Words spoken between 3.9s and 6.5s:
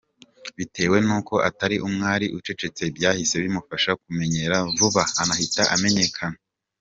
kumenyera vuba anahita amenyekana”.